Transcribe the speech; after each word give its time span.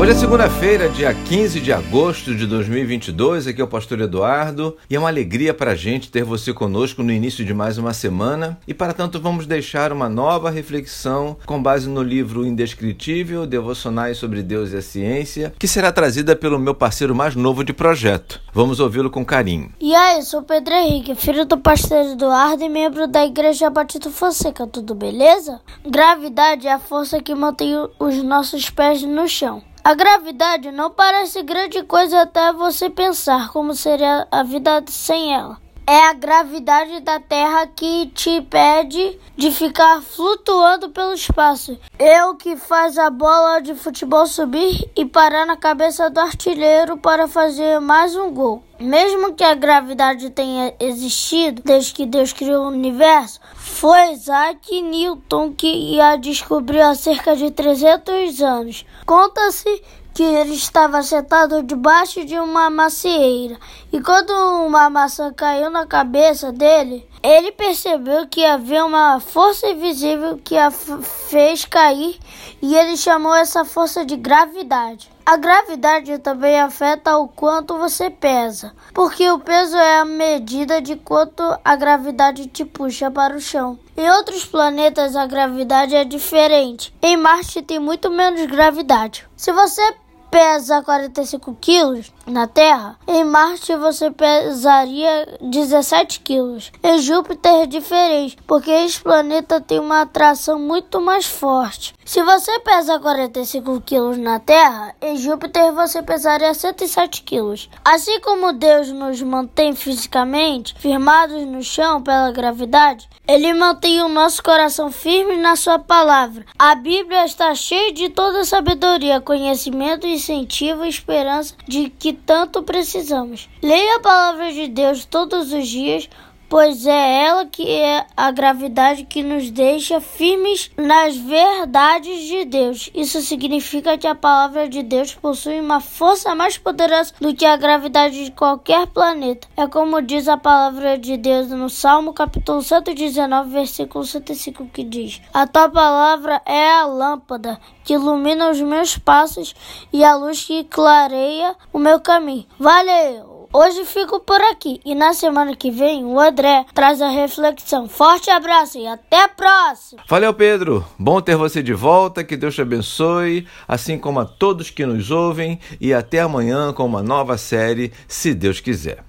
Hoje 0.00 0.12
é 0.12 0.14
segunda-feira, 0.14 0.88
dia 0.88 1.12
15 1.12 1.60
de 1.60 1.72
agosto 1.72 2.32
de 2.32 2.46
2022. 2.46 3.48
Aqui 3.48 3.60
é 3.60 3.64
o 3.64 3.66
Pastor 3.66 4.00
Eduardo 4.00 4.76
e 4.88 4.94
é 4.94 4.98
uma 4.98 5.08
alegria 5.08 5.52
para 5.52 5.72
a 5.72 5.74
gente 5.74 6.08
ter 6.08 6.22
você 6.22 6.52
conosco 6.52 7.02
no 7.02 7.10
início 7.10 7.44
de 7.44 7.52
mais 7.52 7.78
uma 7.78 7.92
semana. 7.92 8.60
E 8.64 8.72
para 8.72 8.92
tanto, 8.92 9.20
vamos 9.20 9.44
deixar 9.44 9.92
uma 9.92 10.08
nova 10.08 10.50
reflexão 10.50 11.36
com 11.44 11.60
base 11.60 11.88
no 11.88 12.00
livro 12.00 12.46
Indescritível 12.46 13.44
Devocionais 13.44 14.18
sobre 14.18 14.40
Deus 14.40 14.70
e 14.70 14.76
a 14.76 14.82
Ciência, 14.82 15.52
que 15.58 15.66
será 15.66 15.90
trazida 15.90 16.36
pelo 16.36 16.60
meu 16.60 16.76
parceiro 16.76 17.12
mais 17.12 17.34
novo 17.34 17.64
de 17.64 17.72
projeto. 17.72 18.40
Vamos 18.54 18.78
ouvi-lo 18.78 19.10
com 19.10 19.24
carinho. 19.24 19.72
E 19.80 19.96
aí, 19.96 20.22
sou 20.22 20.42
Pedro 20.42 20.74
Henrique, 20.74 21.16
filho 21.16 21.44
do 21.44 21.58
pastor 21.58 22.12
Eduardo 22.12 22.62
e 22.62 22.68
membro 22.68 23.08
da 23.08 23.26
Igreja 23.26 23.68
Batista 23.68 24.10
Fonseca. 24.10 24.64
Tudo 24.64 24.94
beleza? 24.94 25.60
Gravidade 25.84 26.68
é 26.68 26.72
a 26.72 26.78
força 26.78 27.20
que 27.20 27.34
mantém 27.34 27.74
os 27.98 28.22
nossos 28.22 28.70
pés 28.70 29.02
no 29.02 29.26
chão. 29.26 29.60
A 29.88 29.94
gravidade 29.94 30.70
não 30.70 30.90
parece 30.90 31.42
grande 31.42 31.82
coisa 31.82 32.20
até 32.20 32.52
você 32.52 32.90
pensar 32.90 33.48
como 33.48 33.74
seria 33.74 34.28
a 34.30 34.42
vida 34.42 34.84
sem 34.86 35.34
ela. 35.34 35.56
É 35.90 36.04
a 36.04 36.12
gravidade 36.12 37.00
da 37.00 37.18
Terra 37.18 37.66
que 37.66 38.08
te 38.08 38.28
impede 38.28 39.18
de 39.34 39.50
ficar 39.50 40.02
flutuando 40.02 40.90
pelo 40.90 41.14
espaço. 41.14 41.78
É 41.98 42.22
o 42.26 42.34
que 42.34 42.56
faz 42.56 42.98
a 42.98 43.08
bola 43.08 43.58
de 43.60 43.74
futebol 43.74 44.26
subir 44.26 44.86
e 44.94 45.06
parar 45.06 45.46
na 45.46 45.56
cabeça 45.56 46.10
do 46.10 46.20
artilheiro 46.20 46.98
para 46.98 47.26
fazer 47.26 47.80
mais 47.80 48.14
um 48.14 48.30
gol. 48.30 48.62
Mesmo 48.78 49.32
que 49.32 49.42
a 49.42 49.54
gravidade 49.54 50.28
tenha 50.28 50.74
existido 50.78 51.62
desde 51.64 51.94
que 51.94 52.04
Deus 52.04 52.34
criou 52.34 52.66
o 52.66 52.68
universo, 52.68 53.40
foi 53.54 54.12
Isaac 54.12 54.82
Newton 54.82 55.54
que 55.54 55.98
a 55.98 56.16
descobriu 56.16 56.84
há 56.84 56.94
cerca 56.94 57.34
de 57.34 57.50
300 57.50 58.42
anos. 58.42 58.84
Conta-se 59.06 59.82
que 60.18 60.24
ele 60.24 60.54
estava 60.54 61.00
sentado 61.00 61.62
debaixo 61.62 62.24
de 62.24 62.36
uma 62.40 62.68
macieira 62.68 63.56
e 63.92 64.00
quando 64.00 64.32
uma 64.66 64.90
maçã 64.90 65.32
caiu 65.32 65.70
na 65.70 65.86
cabeça 65.86 66.50
dele, 66.50 67.08
ele 67.22 67.52
percebeu 67.52 68.26
que 68.26 68.44
havia 68.44 68.84
uma 68.84 69.20
força 69.20 69.68
invisível 69.68 70.36
que 70.42 70.58
a 70.58 70.72
fez 70.72 71.64
cair 71.64 72.18
e 72.60 72.74
ele 72.74 72.96
chamou 72.96 73.32
essa 73.32 73.64
força 73.64 74.04
de 74.04 74.16
gravidade. 74.16 75.08
A 75.24 75.36
gravidade 75.36 76.18
também 76.18 76.58
afeta 76.58 77.16
o 77.16 77.28
quanto 77.28 77.78
você 77.78 78.10
pesa, 78.10 78.74
porque 78.92 79.30
o 79.30 79.38
peso 79.38 79.76
é 79.76 79.98
a 79.98 80.04
medida 80.04 80.82
de 80.82 80.96
quanto 80.96 81.42
a 81.64 81.76
gravidade 81.76 82.46
te 82.46 82.64
puxa 82.64 83.08
para 83.08 83.36
o 83.36 83.40
chão. 83.40 83.78
Em 83.96 84.10
outros 84.10 84.44
planetas 84.44 85.14
a 85.14 85.26
gravidade 85.26 85.94
é 85.94 86.04
diferente. 86.04 86.92
Em 87.00 87.16
Marte 87.16 87.62
tem 87.62 87.78
muito 87.78 88.10
menos 88.10 88.44
gravidade. 88.46 89.28
Se 89.36 89.52
você 89.52 89.94
pesa 90.30 90.82
45 90.82 91.56
quilos 91.60 92.12
na 92.26 92.46
Terra, 92.46 92.98
em 93.06 93.24
Marte 93.24 93.74
você 93.76 94.10
pesaria 94.10 95.38
17 95.40 96.20
quilos. 96.20 96.70
Em 96.82 96.98
Júpiter 96.98 97.62
é 97.62 97.66
diferente, 97.66 98.36
porque 98.46 98.70
esse 98.70 99.00
planeta 99.00 99.60
tem 99.60 99.78
uma 99.78 100.02
atração 100.02 100.58
muito 100.58 101.00
mais 101.00 101.26
forte. 101.26 101.94
Se 102.04 102.22
você 102.22 102.58
pesa 102.60 102.98
45 102.98 103.80
quilos 103.82 104.16
na 104.16 104.40
Terra, 104.40 104.94
em 105.00 105.16
Júpiter 105.16 105.72
você 105.72 106.02
pesaria 106.02 106.54
107 106.54 107.22
quilos. 107.22 107.68
Assim 107.84 108.20
como 108.20 108.52
Deus 108.52 108.90
nos 108.90 109.20
mantém 109.20 109.74
fisicamente 109.74 110.74
firmados 110.78 111.44
no 111.46 111.62
chão 111.62 112.02
pela 112.02 112.30
gravidade, 112.32 113.08
Ele 113.26 113.52
mantém 113.52 114.02
o 114.02 114.08
nosso 114.08 114.42
coração 114.42 114.90
firme 114.90 115.36
na 115.36 115.56
Sua 115.56 115.78
palavra. 115.78 116.44
A 116.58 116.74
Bíblia 116.74 117.24
está 117.24 117.54
cheia 117.54 117.92
de 117.92 118.08
toda 118.08 118.44
sabedoria, 118.44 119.20
conhecimento, 119.20 120.06
incentivo 120.18 120.84
e 120.84 120.88
esperança 120.88 121.54
de 121.66 121.88
que 121.88 122.12
tanto 122.12 122.62
precisamos. 122.62 123.48
Leia 123.62 123.96
a 123.96 124.00
palavra 124.00 124.52
de 124.52 124.66
Deus 124.68 125.04
todos 125.04 125.52
os 125.52 125.66
dias 125.66 126.10
pois 126.48 126.86
é 126.86 127.24
ela 127.24 127.46
que 127.46 127.68
é 127.68 128.06
a 128.16 128.30
gravidade 128.30 129.04
que 129.04 129.22
nos 129.22 129.50
deixa 129.50 130.00
firmes 130.00 130.70
nas 130.76 131.16
verdades 131.16 132.26
de 132.26 132.44
Deus. 132.44 132.90
Isso 132.94 133.20
significa 133.20 133.98
que 133.98 134.06
a 134.06 134.14
palavra 134.14 134.68
de 134.68 134.82
Deus 134.82 135.14
possui 135.14 135.60
uma 135.60 135.80
força 135.80 136.34
mais 136.34 136.56
poderosa 136.56 137.12
do 137.20 137.34
que 137.34 137.44
a 137.44 137.56
gravidade 137.56 138.24
de 138.24 138.30
qualquer 138.32 138.86
planeta. 138.86 139.46
É 139.56 139.66
como 139.66 140.00
diz 140.00 140.28
a 140.28 140.36
palavra 140.36 140.98
de 140.98 141.16
Deus 141.16 141.48
no 141.48 141.68
Salmo 141.68 142.12
capítulo 142.12 142.62
119, 142.62 143.50
versículo 143.50 144.04
105, 144.04 144.66
que 144.72 144.84
diz: 144.84 145.20
A 145.32 145.46
tua 145.46 145.68
palavra 145.68 146.40
é 146.46 146.70
a 146.70 146.86
lâmpada 146.86 147.60
que 147.84 147.94
ilumina 147.94 148.50
os 148.50 148.60
meus 148.60 148.96
passos 148.96 149.54
e 149.92 150.04
a 150.04 150.14
luz 150.14 150.44
que 150.44 150.64
clareia 150.64 151.54
o 151.72 151.78
meu 151.78 152.00
caminho. 152.00 152.46
Valeu! 152.58 153.37
Hoje 153.50 153.86
fico 153.86 154.20
por 154.20 154.40
aqui 154.42 154.78
e 154.84 154.94
na 154.94 155.14
semana 155.14 155.56
que 155.56 155.70
vem 155.70 156.04
o 156.04 156.20
André 156.20 156.66
traz 156.74 157.00
a 157.00 157.08
reflexão. 157.08 157.88
Forte 157.88 158.28
abraço 158.28 158.78
e 158.78 158.86
até 158.86 159.22
a 159.24 159.28
próxima! 159.28 160.02
Valeu, 160.06 160.34
Pedro! 160.34 160.84
Bom 160.98 161.18
ter 161.22 161.34
você 161.34 161.62
de 161.62 161.72
volta, 161.72 162.22
que 162.22 162.36
Deus 162.36 162.54
te 162.54 162.60
abençoe, 162.60 163.48
assim 163.66 163.98
como 163.98 164.20
a 164.20 164.26
todos 164.26 164.68
que 164.68 164.84
nos 164.84 165.10
ouvem, 165.10 165.58
e 165.80 165.94
até 165.94 166.20
amanhã 166.20 166.74
com 166.74 166.84
uma 166.84 167.02
nova 167.02 167.38
série, 167.38 167.90
se 168.06 168.34
Deus 168.34 168.60
quiser. 168.60 169.02